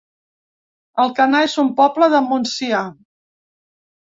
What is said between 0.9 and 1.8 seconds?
Alcanar es un